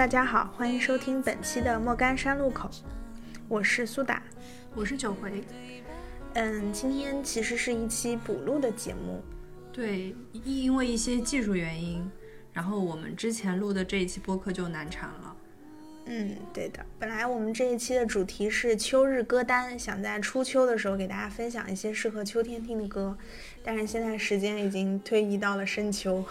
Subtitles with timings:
[0.00, 2.70] 大家好，欢迎收听本期的莫干山路口，
[3.48, 4.22] 我是苏打。
[4.74, 5.44] 我是九回，
[6.32, 9.22] 嗯，今天其实是一期补录的节目，
[9.70, 12.10] 对，因因为一些技术原因，
[12.50, 15.36] 然后我们之前录的这一期播客就难产了。
[16.06, 16.82] 嗯，对的。
[16.98, 23.14] 本来我们这一期的主题是秋日歌单，想在初秋的时候给大家分享一些适合秋天听的歌，
[23.62, 26.24] 但是现在时间已经推移到了深秋。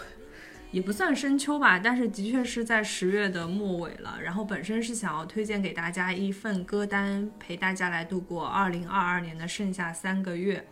[0.72, 4.18] 也不算深秋吧，但是的确是在十月的末尾了。
[4.22, 10.64] 然后本身是想要推荐给大家一份歌单，陪大家来度过二零二二年的剩下三个月。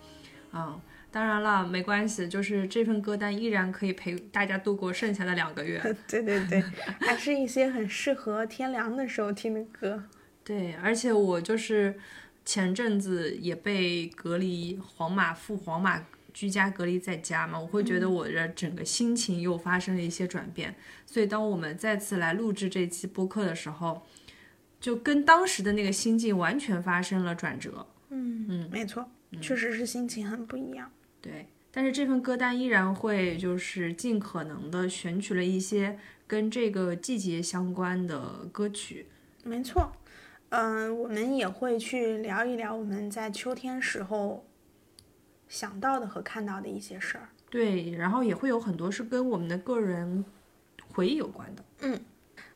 [0.52, 5.80] 嗯，当然了，没关系，就是这份歌单依然可以陪大家度过剩下的两个月。
[6.08, 6.62] 对对对，
[7.00, 10.04] 还是一些很适合天凉的时候听的歌。
[10.44, 11.98] 对，而且我就是
[12.44, 16.02] 前阵子也被隔离黄马赴黄码
[16.38, 20.72] 居家隔离在家嘛，我会觉得我的整个心情又发生了一些转变。
[21.04, 24.06] 所以当我们再次来录制这期播客的时候，
[24.78, 27.84] 就跟当时的那个心境完全发生了转折。
[28.10, 30.88] 嗯嗯，没错，确实是心情很不一样。
[31.20, 39.08] 对，但是这份歌单依然会就是尽可能的选取了一些跟这个季节相关的歌曲。
[39.42, 39.90] 没错，
[40.50, 44.46] 嗯、我们也会去聊一聊我们在秋天时候
[45.48, 47.28] 想到的和看到的一些事儿。
[47.50, 50.24] 对，然后也会有很多是跟我们的个人
[50.92, 51.64] 回忆有关的。
[51.80, 51.98] 嗯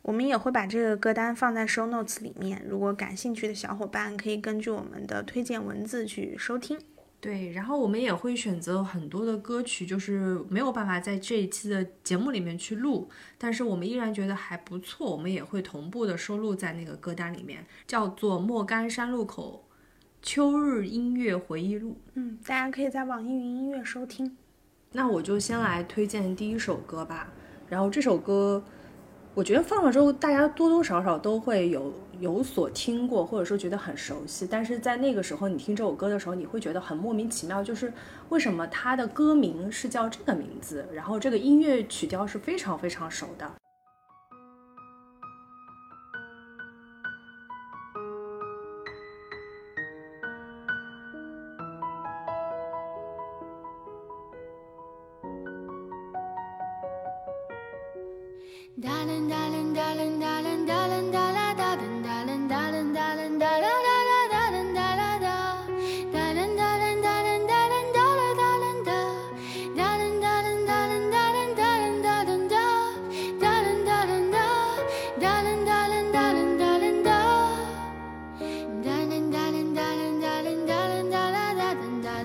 [0.03, 6.77] 我们也会把这个歌单放在 show notes 里面，如果感兴趣的小伙伴可以根据我们的推荐文字去收听。
[7.21, 13.09] 对，然后我们也会选择很多的歌曲，就是没有办法在这一期的节目里面去录，
[13.39, 19.65] 但是我们依然觉得还不错，我们也会同步的收录在那个歌单里面，叫做《莫干山路口
[20.23, 21.91] 秋日音乐回忆录》。
[22.15, 24.37] 嗯，大家可以在网易云音乐收听。
[24.93, 27.29] 那我就先来推荐第一首歌吧。
[27.69, 28.63] 然后这首歌，
[29.35, 34.47] 我觉得放了之后，大家多多少少都会有有所听过，或者说觉得很熟悉。
[34.49, 37.93] 但是在那个时候，你听这首歌的时候，你会觉得很莫名其妙，就是
[38.29, 43.51] 为什么它的歌名是叫这个名字，然后这个音乐曲调是非常非常熟的。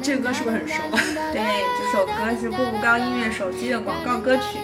[0.03, 0.81] 这个歌是不是很熟？
[1.33, 4.57] 对，这首歌是步步高音乐手机的广告歌曲。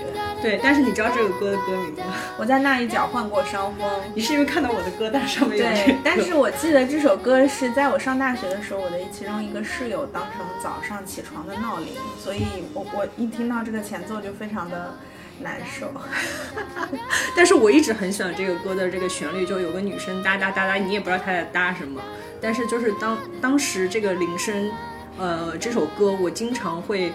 [0.44, 2.14] 对，但是你知道这个歌的歌名吗？
[2.38, 3.90] 我在那一角患过伤风。
[4.14, 12.44] 你是因为看到我的歌单上面有这个，对 但是我记得这首歌是在我上大学的时候，我的其中一个室友当成早上起床的闹铃，所以
[12.74, 14.94] 我我一听到这个前奏就非常的
[15.40, 15.90] 难受。
[17.38, 22.02] 但是我一直很喜欢这个歌的这个旋律，就有个女生哒哒哒哒，你也不知道她在哒什么，
[22.42, 24.70] 但是就是当当时这个铃声，
[25.18, 27.14] 呃，这首歌我经常会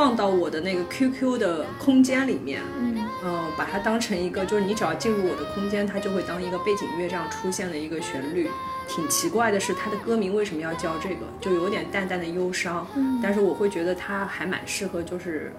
[0.00, 8.48] 放到我的那个 QQ 的空间里面，嗯，呃，把它当成一个，就是你只要进入我的空间，它就会当一个背景乐这样出现的一个旋律。
[8.88, 12.86] 挺奇怪的是，它的歌名为什么要叫这个，就有点淡淡的忧伤，
[13.22, 15.52] 但是我会觉得它还蛮适合，就是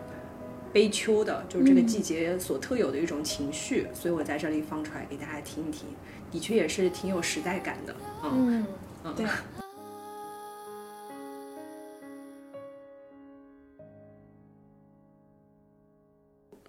[0.73, 5.87] 悲秋的，就是这个季节所特有的一种情绪，所以我在这里放出来给大家听一听，
[6.31, 8.65] 的确也是挺有时代感的，嗯
[9.03, 9.23] 嗯，对。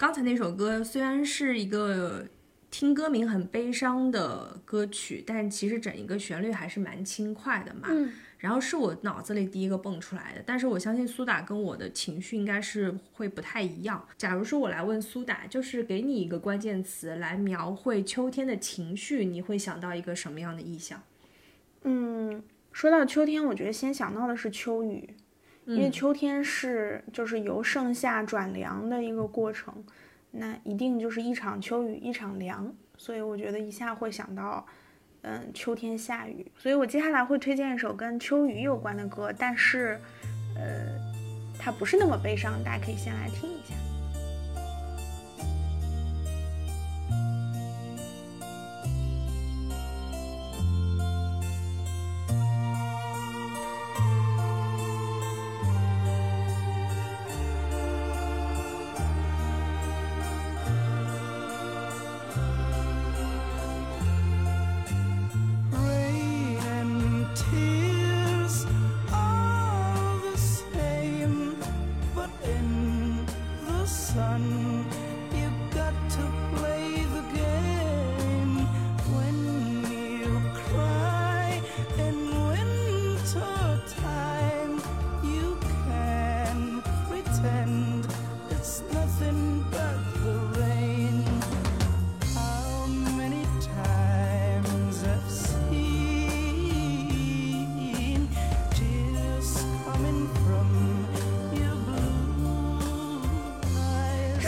[0.03, 2.27] 刚才那首歌虽然是一个
[2.73, 7.87] 听歌名很悲伤的歌曲，但其实整一个旋律还是蛮轻快的嘛。
[7.89, 14.05] 嗯然后是我脑子里第一个蹦出来的，但是我相信苏打跟我的情绪应该是会不太一样。
[14.19, 21.01] 假如说我来问苏打，就是给你一个关键词来描绘秋天的情绪，你会想到一个什么样的意象？
[21.85, 25.11] 嗯，说到秋天，我觉得先想到的是秋雨，
[25.65, 29.73] 因为秋天是就是由盛夏转凉的一个过程，
[30.33, 34.67] 那一定就是一场秋雨一场凉，所以我觉得一下会想到，
[35.23, 36.51] 嗯，秋天下雨。
[36.57, 40.01] 所以我接下来会推荐一首跟秋雨有关的歌，但是，
[40.57, 40.99] 呃，
[41.59, 43.75] 它不是那么悲伤，大家可以先来听一下。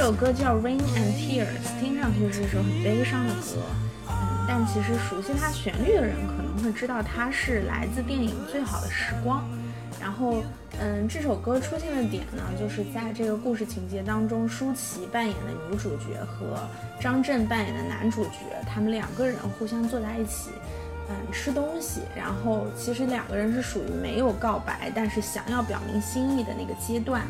[0.04, 1.46] 首歌叫《Rain and Tears》，
[1.80, 3.62] 听上去是一首很悲伤的歌，
[4.06, 9.40] 嗯，但其实熟悉它旋律的人可能会知道它是来自电影《最好的时光》。
[9.98, 10.44] 然后，
[10.78, 16.68] 嗯，这首歌出现的点呢，就是在这个故事情节当中，舒淇扮演的女主角和
[17.00, 20.50] 张震扮演的男主角，他们两个人互相坐在一起，
[21.08, 22.02] 嗯，吃东西。
[22.14, 27.22] 然后其实两个人是属于没有告白，但是想要表明心意的那个阶段。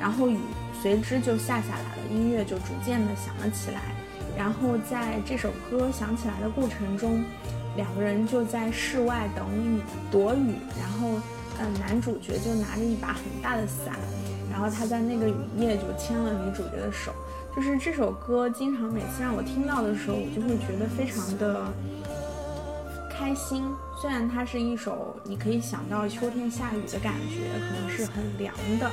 [0.00, 0.38] 然后与
[0.82, 3.80] 随之就下下来了，音乐就逐渐的响了起来。
[4.36, 7.22] 然后在这首歌响起来的过程中，
[7.76, 9.80] 两个人就在室外等雨
[10.10, 11.20] 躲雨，然后。
[11.60, 13.92] 嗯，男主角就拿着一把很大的伞，
[14.48, 17.12] 然后他在那个雨夜就牵了女主角的手。
[17.56, 21.66] 就是这首歌，经常每次让我听到的时候，我就会觉得非常的
[23.10, 23.64] 开心。
[24.00, 28.88] 虽然它是一首你可以想到秋天下雨的感觉，可能是很凉的，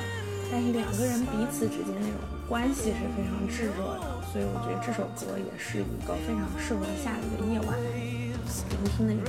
[0.52, 4.16] 但是两个人彼此之间那种关系是非常炙热的。
[4.32, 7.78] 所以我觉得这首歌也是一个非常适合下雨的夜晚
[8.70, 9.24] 聆听的一首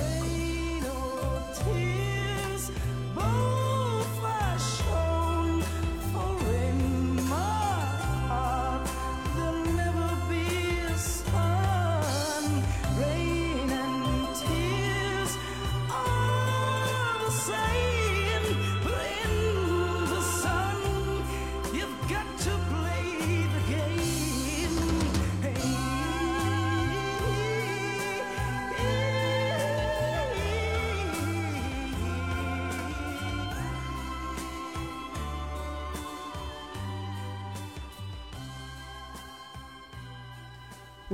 [3.20, 3.55] 歌。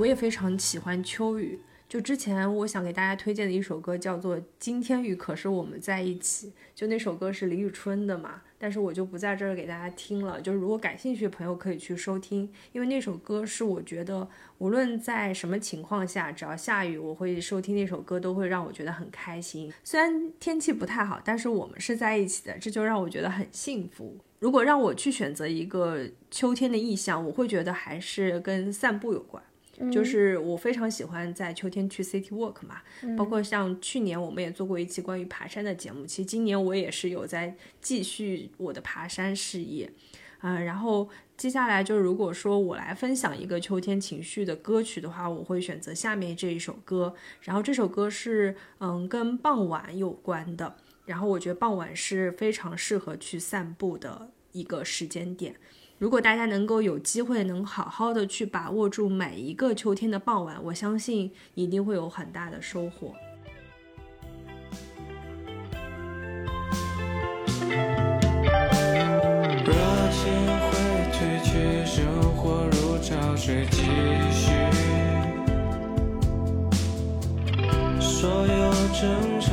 [0.02, 1.60] 我也非常喜欢秋雨。
[1.88, 10.40] 就之前我想给大家推荐的一首歌叫做《今天雨可是我们在一起》，就那首歌是李宇春的嘛，但是我就不在这儿给大家听了。
[10.40, 14.26] 就是如果感兴趣的朋友可以去收听，因为那首歌是我觉得
[14.58, 19.72] 无论在什么情况下，只要下雨，我会收听那首歌，都会让我觉得很开心。
[19.84, 24.18] 虽然天气不太好，但是我们是在一起的，这就让我觉得很幸福。
[24.40, 29.40] 如果让我去选择一个秋天的意象，我会觉得还是跟散步有关。
[29.90, 32.82] 就是我非常喜欢在秋天去 city walk 嘛，
[33.16, 39.90] 包括像去年我们也做过一期关于爬山的节目，其实今年我也是有在继续我的爬山事业，
[40.40, 50.76] 啊，然后接下来就如果说我来分享一个秋天情绪的歌曲的话，我会选择下面这一首歌，然后这首歌是嗯跟傍晚有关的，
[51.06, 55.56] 然后我觉得傍晚是非常适合去散步的一个时间点。
[56.02, 63.14] 如果大家能够有机会，能好好的去把握住每一个秋天的傍晚，我相信一定会有很大的收获。
[73.36, 73.82] 水继
[74.30, 74.50] 续，
[78.00, 79.50] 所有争吵，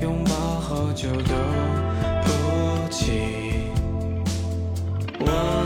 [0.00, 1.75] 拥抱后就都
[5.26, 5.65] One.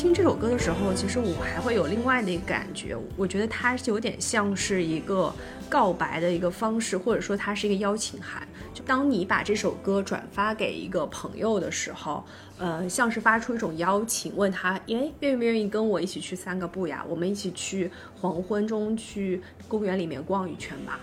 [0.00, 5.30] 听这首歌的时候，其实我还会有另外的一个感觉，我觉得它是有点像是一个
[5.68, 8.48] 告白的一个方式，或者说它是一个邀请函。
[8.72, 12.24] 就当你把这首歌转发给一个朋友的时候，
[12.56, 17.04] 呃，像是发出一种邀请，问他，诶，愿不愿意跟我一起去散个步呀？
[17.06, 20.98] 我们一起去黄昏中去公园里面逛一圈吧。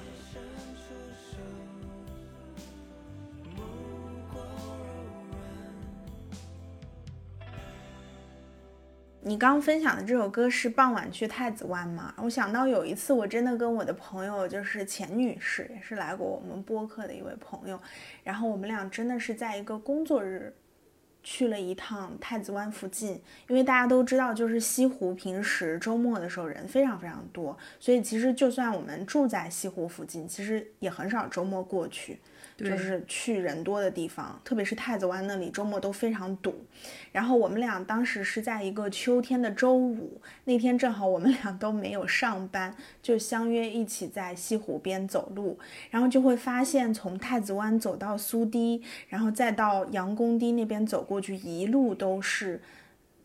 [9.28, 12.14] 你刚分享的这首歌是傍晚去太子湾吗？
[12.16, 17.78] 我想到有一次，我真的跟我的朋友，就是钱女士，也是来过我们播客的一位朋友，
[18.24, 20.56] 然后我们俩真的是在一个工作日
[21.24, 32.18] 去了一趟太子湾附近，因为大家都知道，就是西湖平时周末的时候人非常非常多，所以其实就算我们住在西湖附近，其实也很少周末过去。
[32.58, 36.56] 就是去人多的地方，特别是太子湾那里，周末都非常堵。
[37.12, 45.60] 然后我们俩当时是在一个秋天的周五，那天正好我们俩都没有上班，就相约一起在西湖边走路，
[45.92, 52.60] 然后就会发现从太子湾走到苏堤，然后再到杨公堤那边走过去，一路都是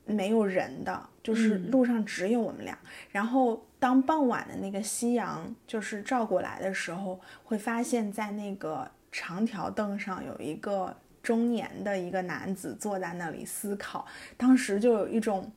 [0.04, 2.78] 没有人的，就是路上只有我们俩。
[3.10, 8.90] 然后当傍晚的那个夕阳就是照过来的时候，会发现在那个。
[9.12, 10.92] 长条凳上有一个
[11.22, 14.04] 中年的一个男子坐在那里思考，
[14.36, 15.52] 当时就有一种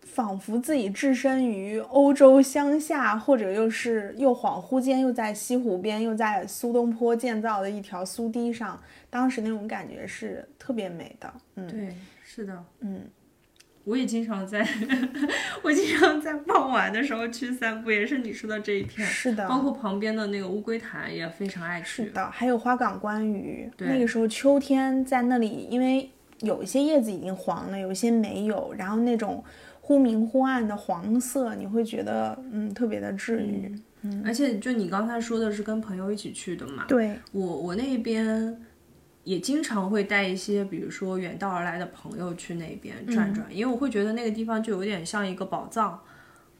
[0.00, 11.32] 仿佛自己置身于欧洲乡下，或者又是又恍惚间又在西湖边，又在苏东坡建造的一条苏堤上，当时那种感觉是特别美的。
[11.54, 13.02] 嗯，对，是的，嗯。
[13.84, 14.66] 我也经常在，
[15.62, 19.06] 我经常在傍晚的时候去散步，也是你说的这一片。
[19.06, 22.04] 是的，包括旁边的那个乌龟潭也非常爱去。
[22.04, 23.68] 是的，还有花港观鱼。
[23.76, 26.08] 对，那个时候秋天在那里，因为
[26.40, 29.42] 有一些叶子已经黄了，有一些没有，然后那种
[29.80, 33.74] 忽明忽暗的黄色，你会觉得嗯特别的治愈。
[34.02, 36.84] 嗯，而且就你刚才说的是跟朋友一起去的嘛？
[36.86, 38.56] 对，我我那边。
[39.24, 46.00] 也经常会带一些，比如说远道而来的朋友去那边转转，因为我会觉得那个地方就有点像一个宝藏，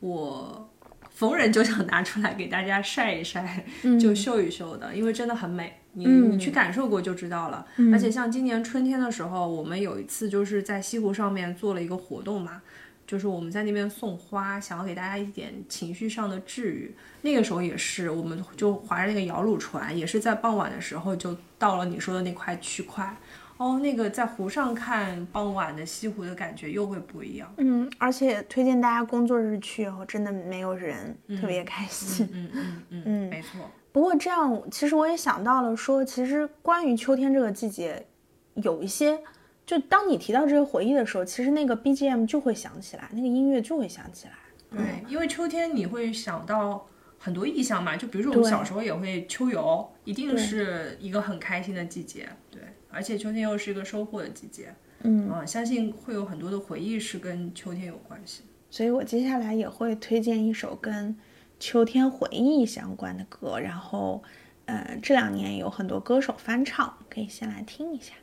[0.00, 0.70] 我
[1.10, 3.64] 逢人就想拿出来给大家晒一晒，
[4.00, 7.66] 就秀一秀的，因为真的很美，你你去感受过就知道了。
[7.92, 12.62] 而且像今年春天的时候，我们有一次就是在西湖上面做了一个活动嘛。
[13.06, 16.94] 就是我们在那边送花，想要给大家一点情绪上的治愈。
[17.20, 23.14] 那个时候也是，我们就划着那个摇橹船，也是在傍晚的时候就到了你说的那块区块。
[23.58, 27.52] 哦，那个在湖上看傍晚的西湖的感觉又会不一样。
[27.58, 32.28] 嗯，而且推荐大家工作日去哦，真的没有人，特别开心。
[32.32, 33.70] 嗯嗯嗯嗯，没错。
[33.92, 38.06] 不过这样，其实我也想到了，说其实关于秋天这个季节，
[38.54, 39.20] 有一些。
[39.64, 44.32] 就当你提到这些回忆的时候，其实那个 BGM 就会响起来，那个音乐就会响起来。
[44.70, 46.86] 对，因为秋天你会想到
[47.18, 52.28] 很多意象嘛，就比如说我们小时候也会秋游，一定是一个很开心的季节。
[52.50, 54.74] 对，而且秋天又是一个收获的季节。
[55.04, 58.42] 嗯啊，相信会有很多的回忆是跟秋天有关系。
[58.70, 61.16] 所以我接下来也会推荐一首跟
[61.60, 64.22] 秋天回忆相关的歌，然后，
[64.64, 68.14] 呃，这两年有很多歌手翻唱，可以先来听一下。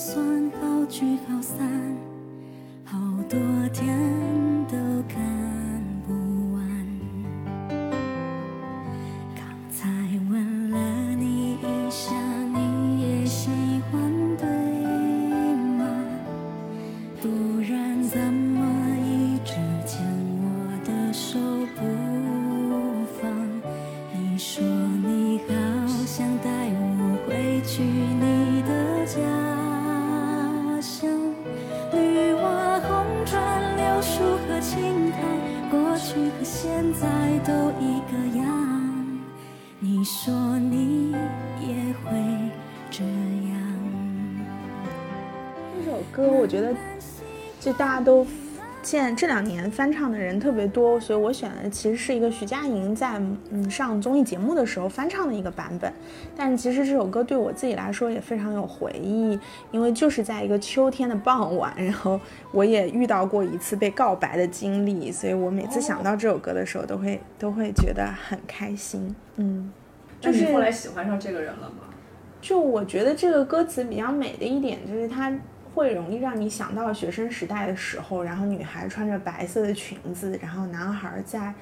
[0.00, 0.16] 算
[0.52, 1.68] 好聚好散
[2.84, 2.96] 好
[3.28, 3.36] 多
[3.72, 4.37] 天
[47.78, 48.26] 大家都
[48.82, 53.20] 现这两年翻唱的人特别多，所以我选的其实是一个徐佳莹在
[53.50, 55.92] 嗯上综艺节目的时候翻唱的一个版本。
[56.36, 59.38] 但是其实这首歌对我自己来说也非常有回忆，
[59.70, 62.20] 因为就是在一个秋天的傍晚，然后
[62.50, 69.14] 我也遇到过一次被告白的经历，所以我每次想到这首歌的时候都会都会觉得很开心。
[69.36, 69.72] 嗯，
[70.20, 71.84] 就是后来喜欢上这个人了吗？
[72.40, 75.32] 就我觉得这个歌词比较美的一点就是它。
[75.78, 81.54] 会容易让你想到学生时代的时候，然后女孩穿着白色的裙子，然后男孩在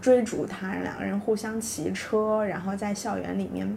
[0.00, 3.76] 追逐她，两个人互相骑车，然后在校园里面，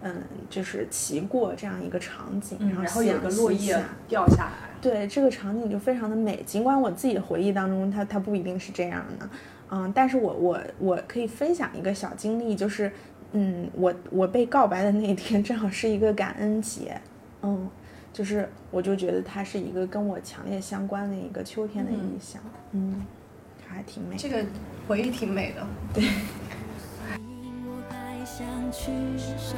[0.00, 4.52] 嗯，就是骑过这样一个场景，然后有个落叶掉下来。
[4.80, 6.40] 对这个场景就非常的美。
[6.46, 9.28] 尽管我自己的回忆当中，它它不一定是这样的，
[9.72, 12.92] 嗯，但是我我我可以分享一个小经历，就是，
[13.32, 17.00] 嗯，我我被告白的那一天正好是一个感恩节，
[17.42, 17.68] 嗯，
[18.16, 22.40] 就是我就觉得它是一个跟我强烈相关的一个秋天的印象，
[22.72, 23.04] 嗯，
[23.68, 24.16] 还挺美。
[24.16, 24.42] 这个
[24.88, 25.66] 回忆挺美的。
[25.94, 28.86] 我还想去
[29.36, 29.54] 上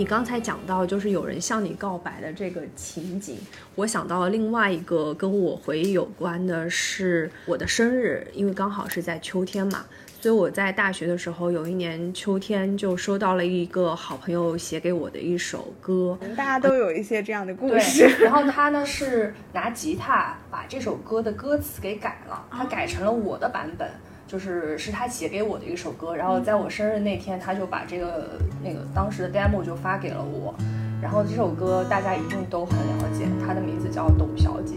[0.00, 3.36] 你刚才讲到就是有人向你告白的这个情景，
[3.74, 9.84] 我想到了另外一个跟我回忆有关的是我的生日，因为刚好是在秋天嘛，
[10.18, 23.86] 所以我在大学的时候有一年秋天就收到了一个好朋友写给我的一首歌，大家都有一些这样的故事，，然后他呢是拿吉他把这首歌的歌词给改了，他改成了我的版本，
[24.30, 26.14] 就是是他写给我的一首歌。
[26.14, 30.54] 然后在我生日那天，他就把这个那个当时的 demo 就发给了我。
[31.02, 34.76] 然后这首歌大家一定都很了解，它的名字叫《董小姐》。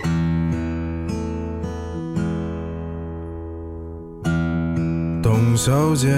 [5.22, 6.10] 董小姐，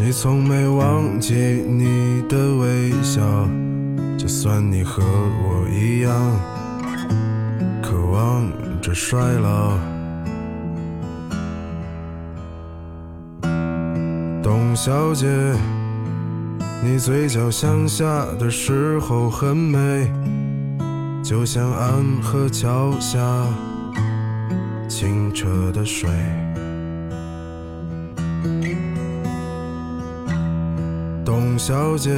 [0.00, 3.22] 你从没忘记你的微笑，
[4.18, 6.12] 就算你和我一样，
[7.80, 8.50] 渴望
[8.82, 9.95] 着衰老。
[14.46, 15.26] 董小姐，
[16.80, 20.08] 你嘴角向下的时候很美，
[21.20, 23.18] 就像安河桥下
[24.86, 26.08] 清澈的水。
[31.24, 32.12] 董小姐，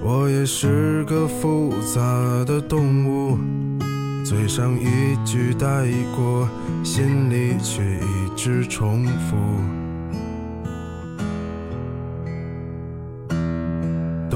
[0.00, 2.00] 我也是个复杂
[2.44, 3.36] 的动物，
[4.24, 5.66] 嘴上一句带
[6.14, 6.48] 过，
[6.84, 9.81] 心里却一直重复。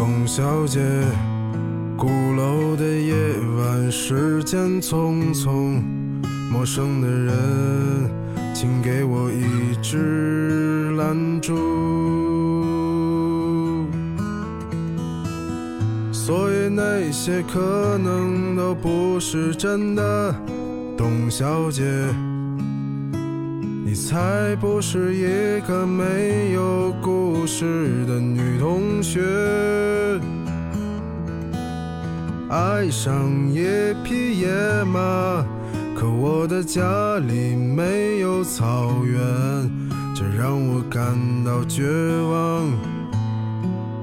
[0.07, 0.81] 董小姐，
[1.99, 3.13] 鼓楼的夜
[3.59, 5.83] 晚，时间匆匆，
[6.49, 7.35] 陌生的人，
[8.55, 11.57] 请给我一支兰烛。
[16.13, 20.33] 所以那些可能都不是真的，
[20.97, 21.83] 董小姐，
[23.97, 29.21] 才不是一个没有故事的女同学。
[32.51, 33.15] 爱上
[33.51, 33.65] 一
[34.05, 34.49] 匹野
[34.85, 35.43] 马，
[35.97, 39.19] 可我的家里没有草原，
[40.15, 41.83] 这让我感到绝
[42.31, 42.71] 望。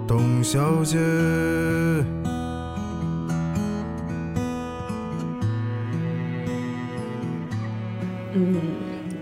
[0.08, 0.98] 董小姐。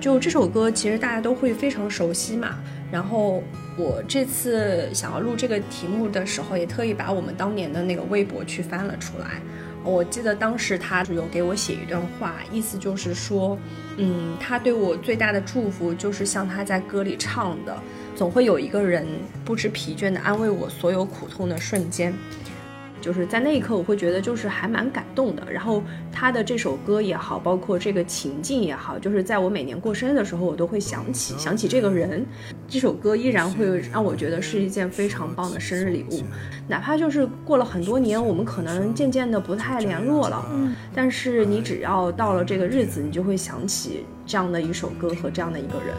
[0.02, 2.56] 就这首歌，其实大家都会非常熟悉嘛。
[2.92, 3.44] 然后
[3.78, 9.40] 我这次想要录这个题目的时候，也特意把我们当年的那个微博去翻了出来。
[9.84, 13.56] 我记得当时他有给我写一段话，意思就是说，
[13.98, 17.78] 嗯，他对我最大的祝福就是像他在歌里唱的，
[18.16, 19.06] 总会有一个人
[19.46, 22.12] 不知疲倦地安慰我所有苦痛的瞬间。
[23.02, 25.52] 就是在那一刻，我会觉得就是还蛮感动的。
[25.52, 32.26] 然后他的这首歌也好，包括这个情境也好，就是在我每年过生日的时候，我都会想起想起这个人。
[32.68, 36.22] 这首歌依然会让我觉得是一件非常棒的生日礼物，
[36.70, 45.96] 哪怕就是过了很多年，我们可能渐渐的不太联络了，嗯，但是你只要到了这个日子，你就会想起这样的一首歌和这样的一个人。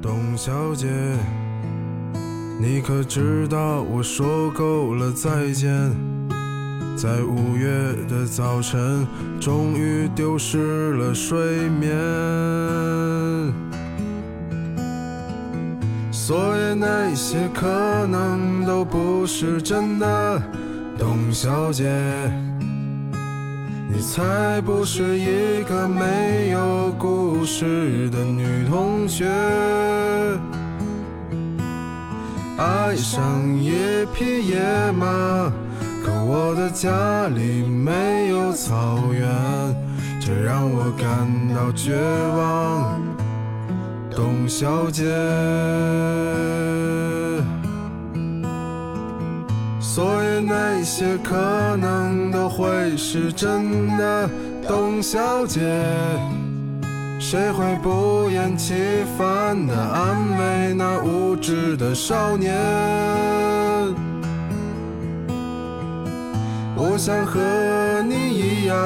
[0.00, 0.86] 董小姐，
[2.58, 5.70] 你可知道我说够了再见？
[6.96, 7.68] 在五月
[8.08, 9.06] 的早晨，
[9.38, 11.94] 终于丢失了睡眠。
[16.10, 20.42] 所以那些可能都不是真的，
[20.98, 21.84] 董小姐。
[23.92, 29.26] 你才不是一个没有故事的女同学。
[32.58, 33.22] 爱上
[33.58, 33.70] 一
[34.14, 34.58] 匹野
[34.92, 35.52] 马，
[36.02, 39.28] 可我的家里没有草原，
[40.18, 41.94] 这让我感到绝
[42.34, 42.98] 望。
[44.10, 45.04] 董小姐。
[49.78, 54.30] 所以那些可能都会是真的，
[54.66, 55.60] 董小姐。
[57.18, 58.74] 谁会不厌其
[59.18, 62.54] 烦地安慰那无知的少年？
[66.76, 67.40] 我想和
[68.06, 68.76] 你一样，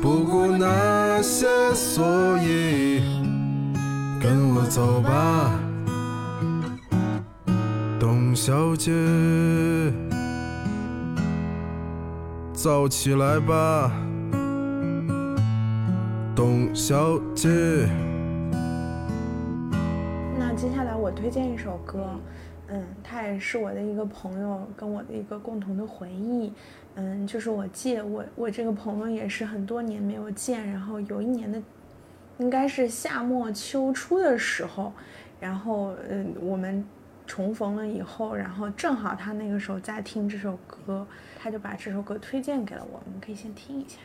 [0.00, 2.04] 不顾那些，所
[2.38, 3.02] 以
[4.20, 5.50] 跟我走吧。
[7.98, 8.92] 董小姐，
[12.52, 13.90] 早起来吧，
[16.74, 17.48] 小姐。
[20.36, 22.18] 那接下来我推荐一首歌，
[22.66, 26.52] 嗯，它也是我的一个朋友跟我的一个共同的回忆，
[26.96, 31.62] 嗯，就是我借我我这个朋友也是很多年没有见，然后有一年的
[32.38, 34.92] 应该是夏末秋初的时候，
[35.40, 36.84] 然后嗯我们。
[37.26, 41.06] 重逢了以后，然后正好他那个时候在听这首歌，
[41.38, 43.96] 他就把这首歌推荐给了我们，可以先听一下。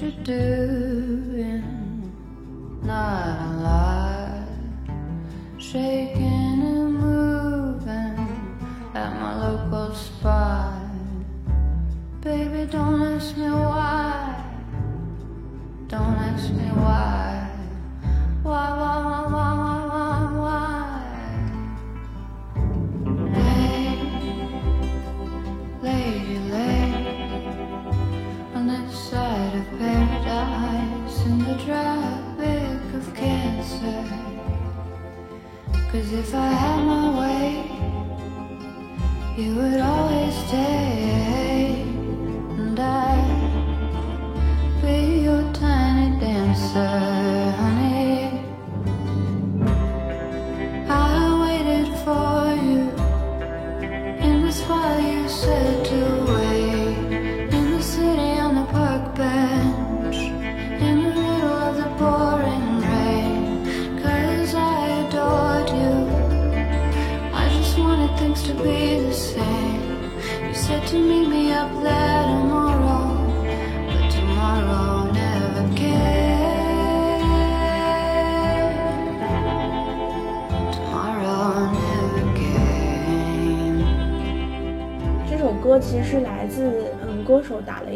[0.00, 1.62] you're doing,
[2.82, 4.48] not a lot.
[5.58, 8.52] Shaking and moving
[8.94, 10.82] at my local spot.
[12.20, 14.44] Baby, don't ask me why.
[15.88, 17.07] Don't ask me why.
[35.98, 37.46] Cause if I had my way
[39.36, 39.80] you would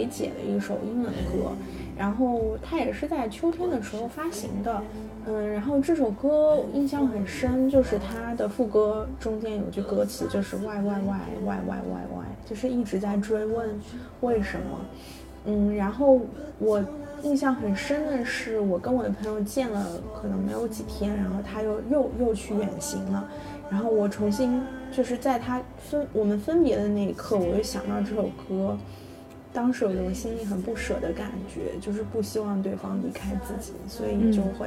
[0.02, 1.52] 手打雷姐的一首英文歌，
[1.96, 4.82] 然后它也是在秋天的时候发行的，
[5.26, 13.68] 嗯，然后这首歌印象很深，就是它的副歌中间有句歌词就是 why why why why why why why，就是一直在追问
[14.20, 14.80] 为什么，
[15.46, 16.20] 嗯，然后
[16.58, 16.82] 我
[17.22, 19.86] 印象很深的是，我跟我的朋友见了
[20.20, 23.28] 可能没有几天，然后他又又又去远行了，
[23.70, 24.60] 然后我重新
[24.90, 28.76] 就是在他分我们分别的那一刻，我就想到这首歌。
[29.52, 34.66] 当时有一种心里很不舍的感觉，就是不希望对方离开自己，所以就会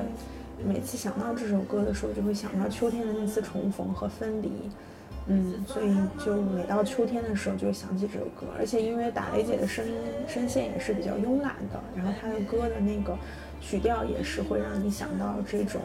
[0.63, 4.51] 每次想到这首歌的时候，就会想到秋天的那次重逢和分离。
[5.27, 5.91] 嗯，所以
[6.23, 8.45] 就每到秋天的时候，就会想起这首歌。
[8.59, 9.93] 而且因为打雷姐的声音
[10.27, 13.17] 声线也是比较慵懒的，然后她的歌的那个
[13.59, 15.81] 曲调也是会让你想到这种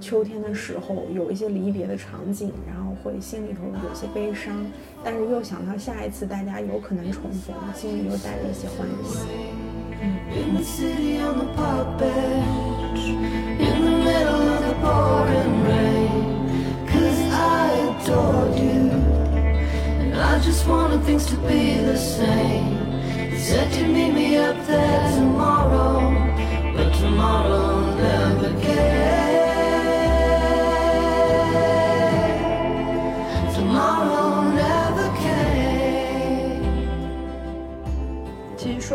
[0.00, 4.54] 秋天的时候有一些离别的场景，然后会心里头有些悲伤，
[5.04, 9.26] 但是又想到下一次大家有可能重逢，心里又带着一些欢喜。
[10.00, 11.48] In the city on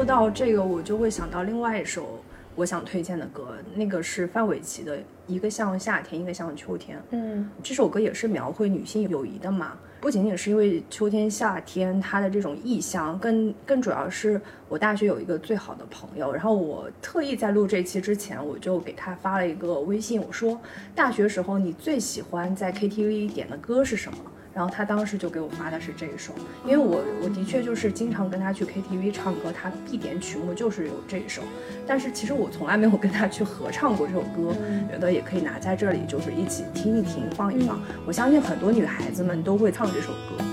[0.03, 2.21] 说到这个，我就会想到另外一首
[2.55, 6.97] 我想推荐的歌，那个是范玮琪的《一个像夏天，一个像秋天》。
[7.11, 20.59] 嗯，这首歌也是描绘女性友谊的嘛，不仅仅是因为秋天、夏天它的这种意象，更更主要是我大学有一个最好的朋友，然后我特意在录这期之前，我就给他发了一个微信，我说
[20.93, 24.17] 大学时候你最喜欢在 KTV 点的歌是什么？
[24.53, 26.31] 然后他当时就给我发的是这一首，
[26.63, 31.41] 因为我我的确就是经常跟他去 KTV 唱歌，他必点曲目就是有这一首，
[31.87, 34.55] 但是其实我从来没有跟他去合唱过这首歌，
[34.91, 37.81] 觉得也可以拿在这里就是一起听一听，放一放。
[38.05, 40.43] 我相信很多女孩子们都会唱这首歌。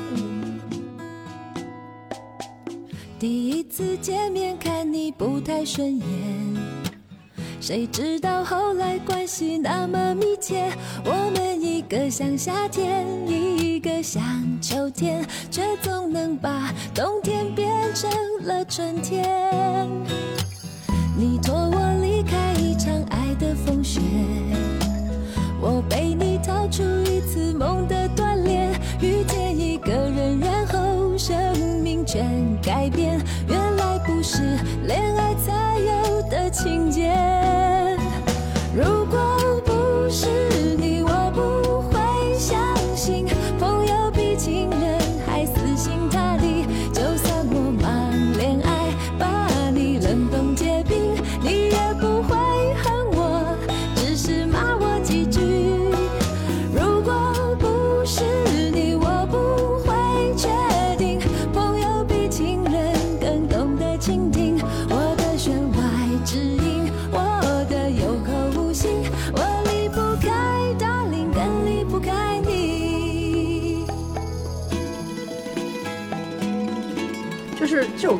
[3.18, 6.06] 第一次见面看你不太顺眼，
[7.60, 10.72] 谁知道后来关系那么密切，
[11.04, 14.22] 我们一个像夏天，一个像
[14.62, 18.10] 秋天，却总能把冬天变成
[18.44, 19.86] 了春天。
[21.14, 21.69] 你托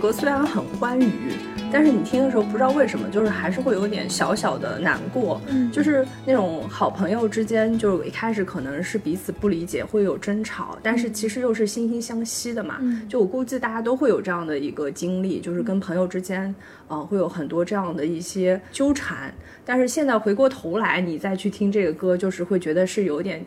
[0.01, 1.35] 歌虽然很欢愉，
[1.71, 5.41] 但是你听的时候不知道为什么，就是还是会有点小小的难过。
[5.49, 12.81] 嗯，就是那种好朋友之间，就是一开始可能是彼此不理解，会有争吵，但是其实又是惺惺相惜的嘛。
[13.09, 16.53] 就我估计大家都会有这样的一个经历，就是跟朋友之间，
[16.89, 19.33] 呃，会有很多这样的一些纠缠。
[19.67, 23.45] 但是现在回过头来，你再去听这个歌，就是会觉得是有点。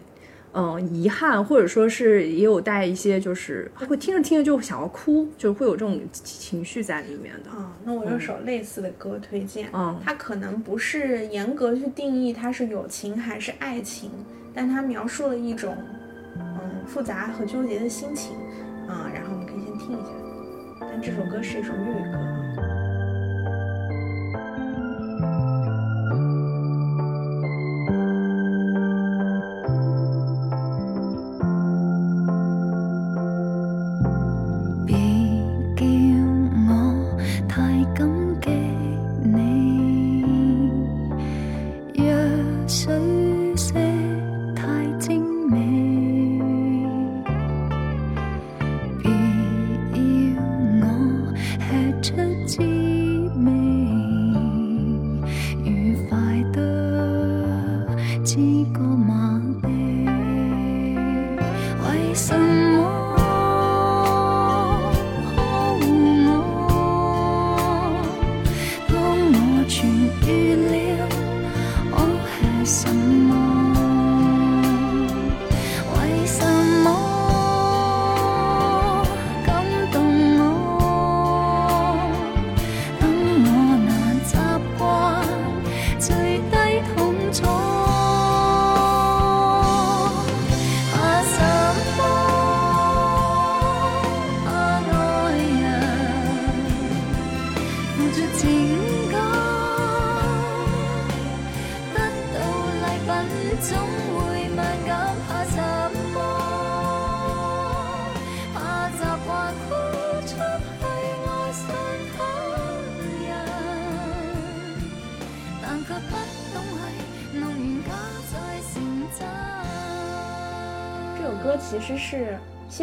[0.53, 7.49] 嗯，遗憾，或者说是也有带一些，就是会听着听着就想要哭，就是会有这种情绪在里面的。
[7.49, 9.67] 啊，那我有首类似的歌推荐。
[9.73, 14.11] 嗯它可能不是严格去定义它是友情还是爱情，
[14.53, 15.75] 但它描述了一种
[16.37, 18.35] 嗯复杂和纠结的心情。
[18.87, 20.11] 啊、然后我们可以先听一下。
[20.79, 22.42] 但这首歌是一首粤语歌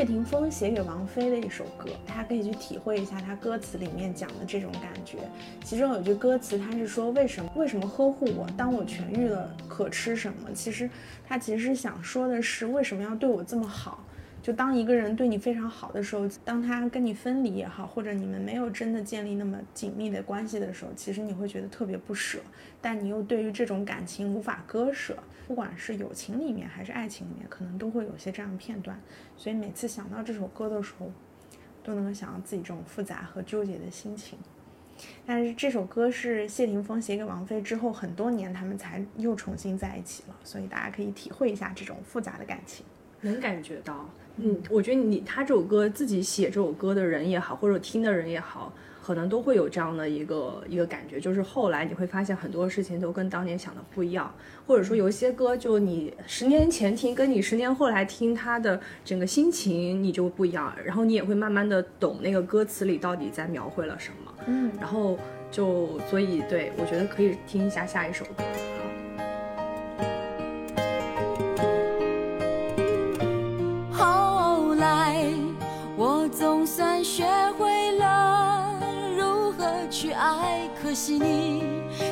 [0.00, 5.18] 谢霆锋写给王菲的一首歌，大家可以去体会一下他歌词里面讲的这种感觉。
[5.62, 8.48] 其中有句歌词，他是说为什么为什么呵护我？
[8.56, 10.48] 当我痊愈了，可吃什么？
[10.54, 10.88] 其实
[11.28, 14.02] 他其实想说的是为什么要对我这么好？
[14.42, 22.38] 就当一个人对你非常好的时候，当他跟你分离也好，或者你们没有真的建立那么紧密的关系的时候，其实你会觉得特别不舍，
[22.80, 25.16] 但你又对于这种感情无法割舍。
[25.46, 28.98] 不管是友情里面还是爱情里面，可能都会有些这样的片段。
[29.36, 31.10] 所以每次想到这首歌的时候，
[31.82, 34.38] 都能够想到自己这种复杂和纠结的心情。
[35.26, 42.86] 但是这首歌是谢霆锋写给王菲之后很多年，他们才又重新在一起了，所以大家可以体会一下这种复杂的感情。
[43.22, 44.08] 能感觉到，
[44.42, 48.72] 嗯，我觉得你他这首歌自己写这首歌的人也好，或者听的人也好，
[49.02, 54.32] 可能都会有这样的一个一个感觉，就是后来你会发现很多事情都跟当年想的不一样，
[54.66, 65.18] 或者说有一些歌，就你十年前听，跟你十年后来听，他的整个心情你就不一样，然后你也会慢慢的懂那个歌词里到底在描绘了什么，嗯，然后
[65.50, 68.44] 就所以对我觉得可以听一下下一首歌。
[80.90, 81.62] 可惜你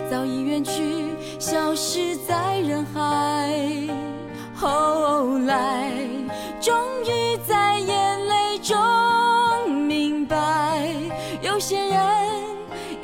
[0.08, 1.08] 早已远去，
[1.40, 3.52] 消失在人海。
[4.54, 5.90] 后来，
[6.60, 8.78] 终于在眼泪中
[9.84, 10.94] 明白，
[11.42, 11.98] 有些人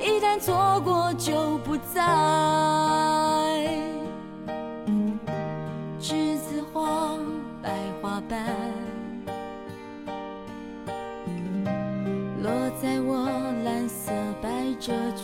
[0.00, 2.00] 一旦错过就不再。
[6.00, 7.16] 栀子花，
[7.60, 8.46] 白花瓣，
[12.44, 13.26] 落在我
[13.64, 15.23] 蓝色百褶裙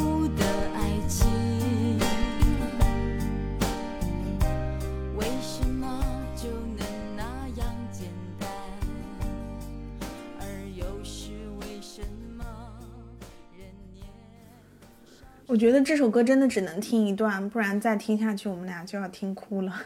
[15.51, 19.81] 我觉得这首歌真的只能听一段，不然再听下去我们俩就要听哭了。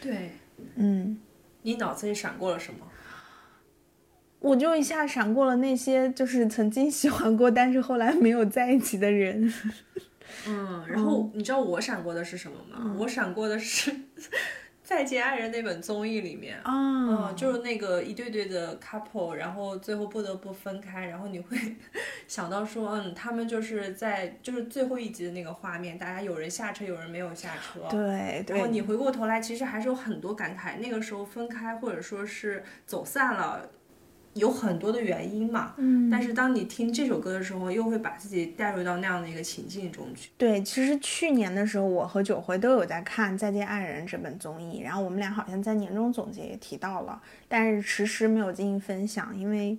[0.00, 0.30] 对
[0.76, 1.18] 嗯，
[1.60, 2.80] 你脑子里闪过了什么？
[4.38, 9.52] 我就一下闪过了那些就是曾经喜欢过，但是后来没有在一起的人。
[10.48, 12.78] 嗯， 然后你知道我闪过的是什么吗？
[12.80, 13.90] 嗯我闪过的是
[14.90, 16.58] 《再见爱人》那本综艺里面。
[16.64, 16.72] 啊
[17.30, 21.56] 嗯，就是那个一对对的 couple，然后最后不得不分开，然后你会
[22.26, 27.86] 想到说，嗯，他们就是在就是最后一集的那个画面，大家有人下车，有人没有下车。
[27.88, 30.78] 对对，然后你回过头来，其实还是有很多感慨。
[30.80, 33.70] 那个时候分开或者说是走散了，
[34.34, 35.74] 有很多的原因嘛。
[35.76, 40.30] 嗯，但是当你听这首歌的时候，又会把自己带入到那样的一个情境中去。
[40.38, 49.76] 对，其实去年的时候，我和九辉都有在看《再见爱人》这本综艺，然后我们俩好像在年终总结也提到了，但是迟迟没有进行分享，因为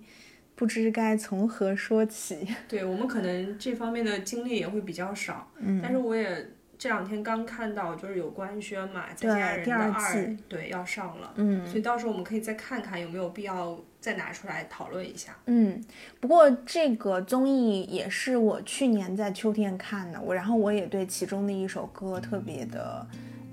[0.55, 2.47] 不知该从何说起。
[2.67, 6.49] 对我们可能这方面的经历也会比较少，嗯，但是我也
[6.81, 15.37] 这两天刚看到，就是有官宣嘛，《再见爱人》的二季对要上了，嗯所以到时候我们可以再看看有没有必要再拿出来讨论一下。
[15.45, 15.79] 嗯，
[16.19, 23.05] 不过这个综艺也是我去年在秋天看的，我然后我也对其中的一首歌特别的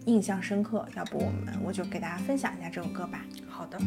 [0.06, 3.26] 印象深刻，要不我们我就给大家分享一下这首歌吧。
[3.46, 3.78] 好的，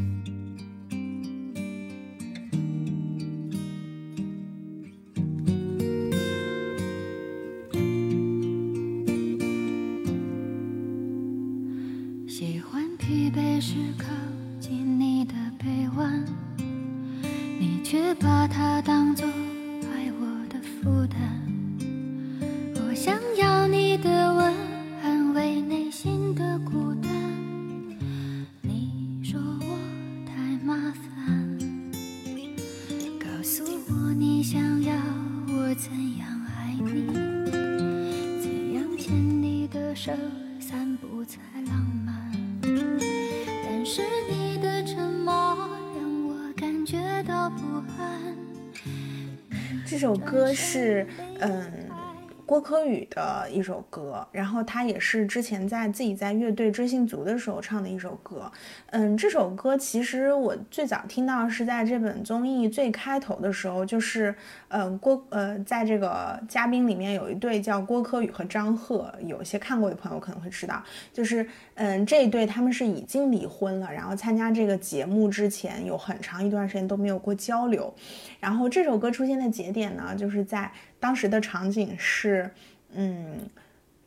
[52.62, 58.52] 郭柯宇的一首歌，然后他也是之前在自己在乐队追星族的时候唱的一首歌。
[58.92, 64.36] 嗯，这首歌其实我最早听到是在这本综艺最开头的时候，就是
[64.68, 71.44] 嗯郭呃在这个嘉宾里面有一对叫郭柯宇和张赫，有些看过的朋友可能会知道，就是
[71.74, 77.92] 嗯这一对他们是已经离婚了，然后参加这个节目之前有很长一段时间都没有过交流。
[78.40, 80.72] 然后这首歌出现的节点呢，就是在
[81.02, 82.50] 当时的场景是，
[82.94, 83.40] 嗯，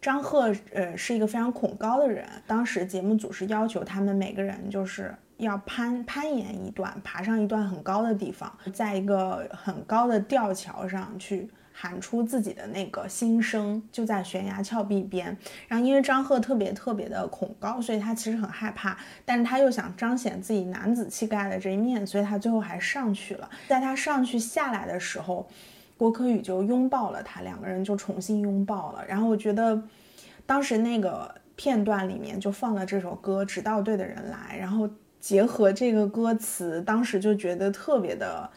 [0.01, 11.51] 张赫呃是一个非常恐高的人，当时节目组是要求他们每个人就是要攀攀岩一段，爬上一段很高的地方，在一个很高的吊桥上去。
[11.77, 15.37] 喊出自己的那个心声，就在悬崖峭壁边。
[15.67, 23.51] 然后因为张赫特别特别的恐高，所以他其实很害怕，但是他又想彰显自己男子气概的这一面，所以他最后还上去了。
[23.67, 25.49] 在他上去下来的时候，
[26.05, 29.03] 郭柯宇就拥抱了他，两个人就重新拥抱了。
[29.09, 29.83] 然后我觉得，
[30.45, 34.87] 当时那个片段里面就放了这首歌《直到对的人来》，然后
[35.19, 38.51] 结合这个歌词，当时就觉得特别的。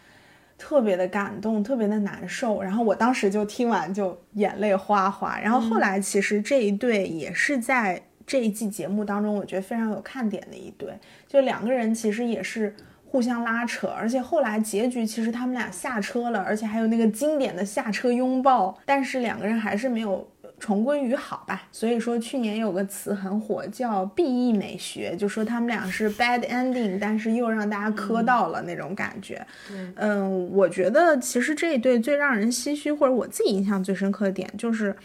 [0.59, 5.39] 特别的感动，特别的难受，然后我当时就听完就眼泪哗哗。
[5.39, 12.75] 然后后来其实这一对也是在这一季节目当中，我觉得非常有看点的一对，就两个人其实也是
[13.17, 20.29] 互相拉扯，而且后来结局其实他们俩下车了，而且还有那个经典的下车拥抱，但是两个人还是没有。
[20.59, 29.45] 重归于好吧，所以说去年有个词很火，叫 B E 美学，就说他们俩是 bad ending，但是又让大家磕到了那种感觉。
[29.97, 34.95] 嗯，我觉得其实这一对最让人唏嘘，或者我自己印象最深刻的点，就是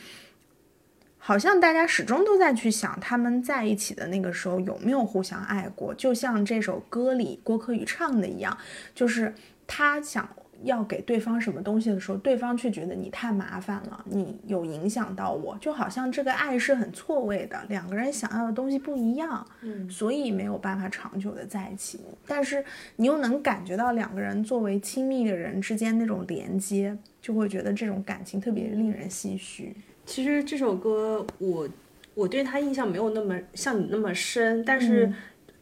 [1.25, 8.59] 好像大家始终都在去想他们在一起的那个时候有没有互相爱过，就像这首歌里郭柯宇唱的一样，
[8.93, 9.33] 就是
[9.67, 10.29] 他想。
[10.65, 21.99] 要给对方什么东西的时候，对方却觉得你太麻烦了，你有影响到我，就好像这个爱是很错位的，两个人想要的东西不一样，嗯，所以没有办法长久的在一起。
[22.29, 22.65] 但是
[22.95, 29.75] 你又能感觉到两个人作为亲密的人之间那种连接，就会觉得这种感情特别令人唏嘘。
[30.13, 31.67] 其实这首歌我
[32.13, 35.11] 我对他印象没有那么像你那么深，但是。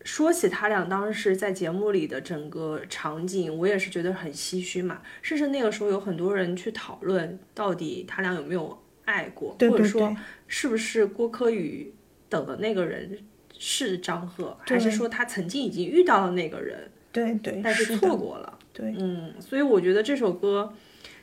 [0.03, 5.03] 说起他俩当时在节目里的整个场景，我也是觉得很唏嘘嘛。
[5.21, 11.93] 甚至那个时候有很多人去讨论，到底他俩有没有爱过，或者说是不是郭柯宇
[12.31, 13.19] 等的那个人
[13.59, 18.59] 是张赫，还是说他曾经已经遇到了那个人，对对，但是错过了。
[18.73, 20.73] 对，嗯，所以我觉得这首歌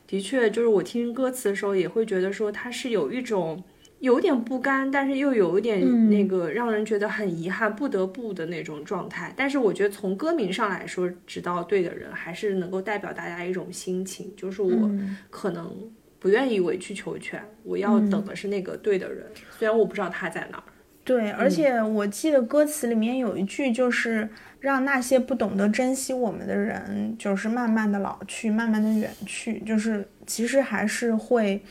[0.08, 3.64] 的确就是我听歌词的时候也会觉得说它是有一种。
[4.00, 9.34] 有点不甘，但是又有一点那个让人觉得很遗憾、不得不的那种状态。
[9.36, 14.88] 但是我觉得从歌名上来说，直到对的人还是能够代表大家一种心情，就是我
[15.32, 15.76] 可能
[16.20, 19.26] 不愿意委曲求全，我要等的是那个对的人，
[19.58, 20.64] 虽然我不知道他在哪儿。
[21.08, 24.30] 对，而且我记得歌词里面有一句，就是
[24.60, 31.64] 让那些不懂得珍惜我们的人，就是慢慢的老去，慢慢的远去，就是其实还是会。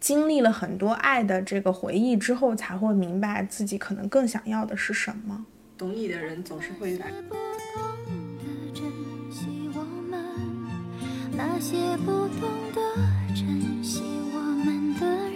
[0.00, 5.44] 经历了很多爱的这个回忆之后，才会明白自己可能更想要的是什么。
[5.76, 7.06] 懂你的人总是会来。
[11.36, 11.76] 那些
[12.06, 12.80] 不懂得
[13.34, 15.27] 珍惜我们的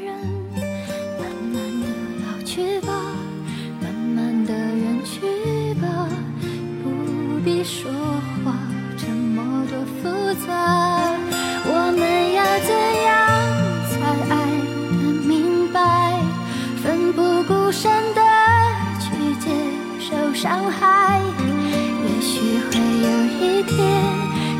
[7.44, 7.90] 必说
[8.44, 8.54] 话
[8.96, 10.52] 这么多复杂。
[11.64, 12.00] 我们
[12.34, 12.70] 要怎
[13.04, 13.10] 样？
[13.90, 13.92] 才
[14.30, 14.32] 爱
[14.90, 15.32] 得明
[15.72, 15.76] 白，
[16.82, 18.20] 奋不顾身的
[19.00, 19.04] 去
[19.40, 19.50] 接
[19.98, 21.20] 受伤害，
[22.04, 22.72] 也许会
[23.06, 23.08] 有
[23.40, 23.76] 一天，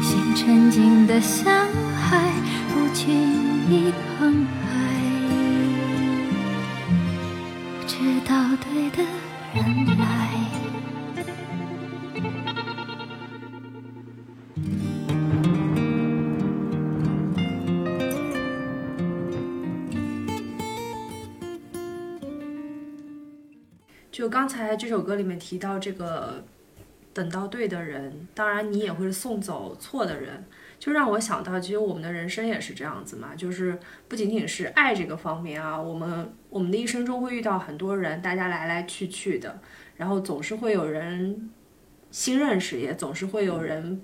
[0.03, 2.33] 心沉静的像海，
[2.74, 3.09] 不轻
[3.70, 4.61] 易澎湃，
[7.87, 7.97] 直
[8.28, 8.99] 到对的
[24.13, 26.45] 就刚才这首歌里面提到这个，
[27.15, 30.45] 等到对的人，当然你也会送走错的人，
[30.79, 39.59] 就让我想到，其实我们的人生也是这样子嘛，就是不仅仅是爱这个方面啊，我们我们的一生中会遇到很多人，大家来来去去的，
[39.97, 41.51] 然后总是会有人
[42.11, 44.03] 新认识，也总是会有人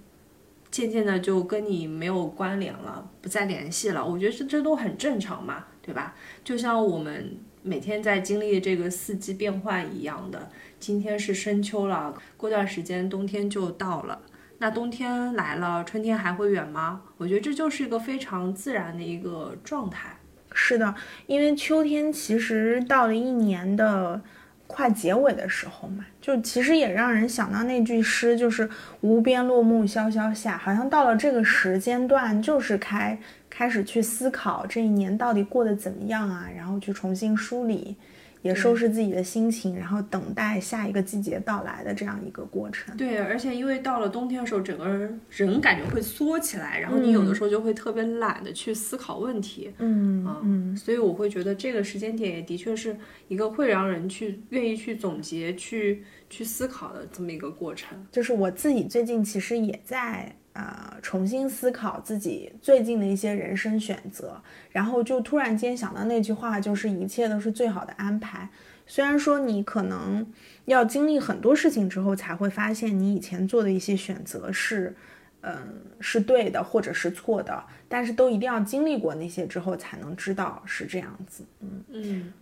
[0.70, 4.02] 渐渐的就跟你没有关联了，不再联系了。
[4.02, 6.16] 我觉得这这都很正常嘛，对吧？
[6.42, 7.36] 就像我们。
[7.62, 10.48] 每天在经历这个四季变换一样的，
[10.78, 14.20] 今天是深秋了，过段时间冬天就到了。
[14.58, 17.02] 那冬天来了，春天还会远吗？
[17.16, 20.16] 我觉得这就是一个非常自然的一个状态。
[20.52, 20.94] 是的，
[21.26, 24.20] 因为秋天其实到了一年的
[24.66, 28.68] 快结尾的时候嘛，就其实也让人想到那句诗，就是
[29.02, 33.18] “无边落木萧萧下”，好像到了这个时间段就是开。
[33.58, 37.96] 开始去思考这一年到底过得怎么样啊，然后去重新梳理
[38.40, 42.96] 也收拾自己的心情，然后等待下一个季节到来的这样一个过程。
[42.96, 49.72] 对，而且因为到了冬天的时候，整个人人感觉会缩起来，然后你有的时候就会特别懒得去思考问题。
[49.78, 52.96] 嗯啊嗯所以我会觉得这个时间点也的确是
[53.26, 57.98] 一个会让人去愿意去总结、去去思考的这么一个过程。
[58.12, 68.48] 就是我自己最近其实也在呃重新思考自己最近的一些人生选择，然后就突然间想到那句话，就是一切都是最好的安排。
[68.86, 70.26] 虽然说你可能
[70.64, 74.96] 要经历很多事情之后，才会发现你以前做的一些选择是，
[75.42, 75.54] 嗯，
[76.00, 81.44] 是对的或者是错的，但是都一定要经历过那些之后，才能知道是这样子。
[81.60, 82.32] 嗯，嗯，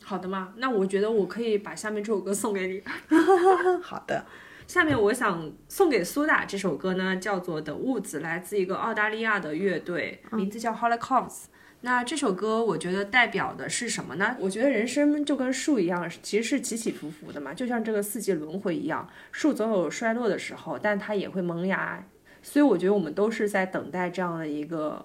[0.00, 2.82] 好的嘛，那我觉得我可以把下面这首歌送给你。
[3.82, 4.24] 好的，
[4.66, 11.44] 下面我想送给苏打这首歌呢，叫做《The Woods》，来自一个澳大利亚的乐队，名字叫 Holocaust。
[11.84, 14.36] 那这首歌我觉得代表的是什么呢？
[14.38, 22.02] 我觉得人生就跟树一样，其实是起起伏伏的嘛，就像这个四季轮回一样，树总有衰落的时候，但它也会萌芽。
[22.40, 25.04] 所以我觉得我们都是在等待这样的一个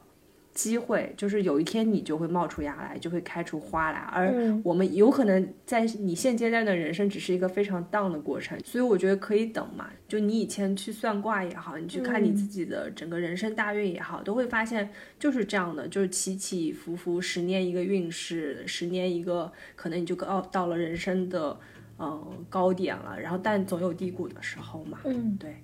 [0.58, 4.34] 机会，就是有一天你就会冒出芽来，就会开出花来，而
[4.64, 9.88] 我们有可能在你现阶段的人生只是一个非常 down 的过程，所以我觉得可以等嘛。
[10.08, 14.90] 就你以前去算卦也好，你去看你自己的整个人生大运也好，都会发现
[15.20, 21.56] 就是这样的，就是起起伏伏，十年一个运势，十年一个，可能你就到到了人生的
[22.00, 24.98] 嗯高点了，然后但总有低谷的时候嘛。
[25.04, 25.56] 嗯，对。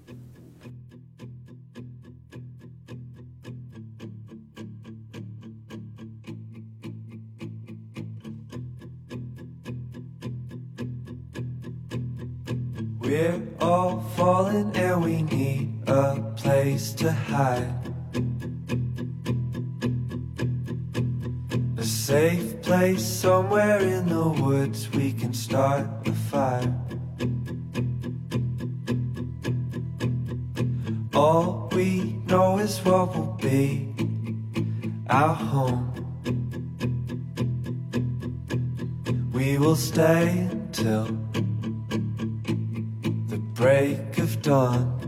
[13.14, 17.72] We're all falling and we need a place to hide.
[21.78, 26.74] A safe place somewhere in the woods we can start a fire.
[31.14, 33.94] All we know is what will be
[35.08, 35.86] our home.
[39.32, 41.53] We will stay until the
[43.54, 45.03] break of dawn.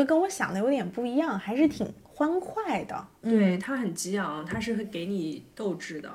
[0.00, 3.06] 歌跟我想的有点不一样，还是挺欢快的。
[3.22, 6.10] 对，它很激昂，它是会给你斗志的。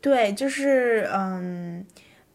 [0.00, 1.84] 对，就是嗯，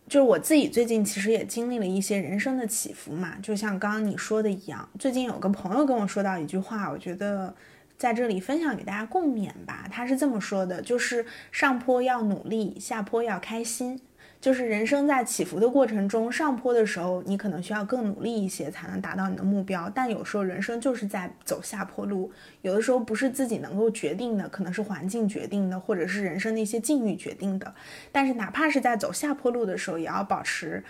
[0.08, 4.88] 就是我自己最近其实也经历了一些人生的起伏嘛，就像刚刚你说的一样。
[5.00, 7.54] 最近有个朋友跟我说到一句话，我觉得
[7.98, 9.88] 在这里分享给大家共勉吧。
[9.92, 14.00] 他是这么说的，就是上坡要努力，下坡要开心。
[14.44, 22.30] 就是人生在起伏的过程中，上坡的时候你可能需要更努力一些才能达到你的目标，但有时候人生就是在走下坡路，
[22.62, 27.74] 有的时候不是自己能够决定的，可能是环境决定的，或者是人生的一些境遇决定的。
[28.12, 30.84] 但是哪怕是在走下坡路的时候，也要保持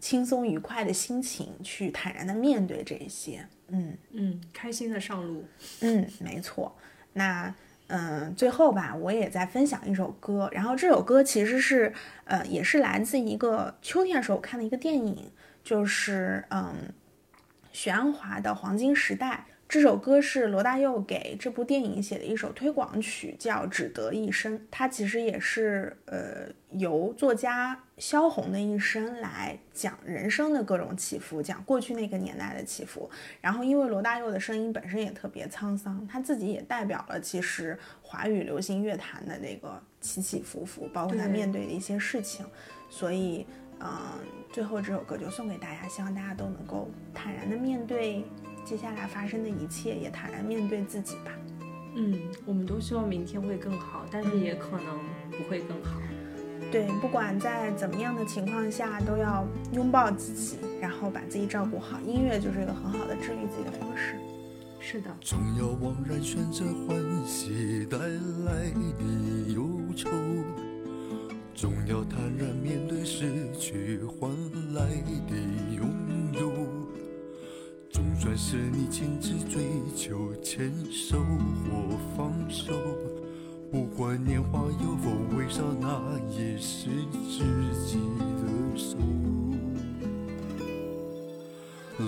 [0.00, 3.46] 轻松愉快的心情，去坦然的面对这一些。
[3.68, 5.44] 嗯嗯，开心的上路。
[5.82, 6.76] 嗯，没错。
[7.12, 7.54] 那
[7.88, 10.48] 嗯，最后吧，我也再分享一首歌。
[10.52, 11.92] 然后这首歌其实是
[12.24, 15.32] 呃，也是来自一个秋天的时候看的一个电影，
[15.64, 16.74] 就是嗯，
[17.72, 19.46] 许鞍华的《黄金时代》。
[19.68, 24.58] 这首歌是罗大佑给这部电影写的一首推广曲，叫《只得一生》。
[24.70, 33.10] 它其实也是呃由作家萧红的一生来讲人生的各种起伏，讲过去那个年代的起伏。
[33.42, 42.46] 然后因为罗大佑的声音本身也特别沧桑，他自己也代表了其实华语流行乐坛的那个起起伏伏，包括他面对的一些事情。
[42.88, 43.46] 所以
[43.80, 43.90] 嗯，
[44.50, 48.24] 最后这首歌就送给大家，希望大家都能够坦然的面对。
[48.68, 51.32] 接下来发生的一切，也坦然面对自己吧。
[51.94, 54.98] 嗯，我们都希望明天会更好，但是也可能
[55.30, 55.98] 不会更好。
[56.70, 61.98] 对，不管在怎么样的情况下，都要拥抱自己，然后把自己照顾好。
[62.06, 64.16] 音乐就是一个很好的治愈自己的方式。
[64.80, 65.08] 是的。
[65.22, 69.66] 总要惘然选择欢喜带来的忧
[69.96, 70.10] 愁，
[71.54, 74.30] 总要坦然面对失去换
[74.74, 74.84] 来
[75.26, 75.34] 的
[75.74, 76.17] 拥有。
[78.28, 79.64] 算是你亲自追
[79.96, 82.74] 求，牵手或放手，
[83.70, 85.98] 不管年华有否微笑，那
[86.28, 87.42] 也是自
[87.86, 87.98] 己
[88.36, 88.44] 的
[88.76, 88.98] 手。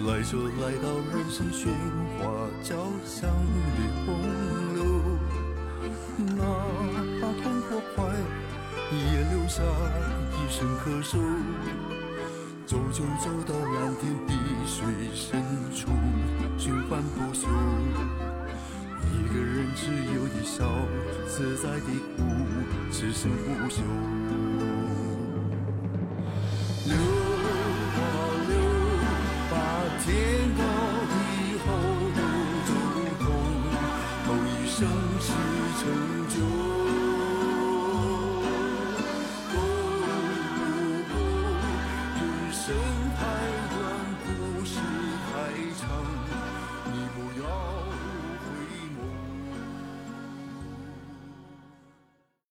[0.06, 1.68] 来就来到人生喧
[2.18, 2.28] 哗
[2.62, 3.30] 交响
[3.76, 4.06] 的洪
[4.74, 4.84] 流，
[6.36, 6.44] 哪
[7.18, 8.14] 怕痛或快，
[8.92, 9.62] 也留下
[10.34, 11.16] 一声咳嗽。
[12.70, 15.42] 走就走到蓝天碧水深
[15.74, 15.90] 处，
[16.56, 17.48] 循环不休。
[19.10, 20.64] 一个人自由的笑，
[21.26, 22.22] 自在的哭，
[22.92, 23.82] 此生不休。